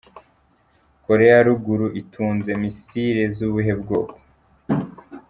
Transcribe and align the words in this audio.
Korea 1.05 1.33
ya 1.37 1.45
Ruguru 1.47 1.87
itunze 2.01 2.49
"missiles" 2.61 3.31
z'ubuhe 3.37 3.73
bwoko?. 3.81 4.17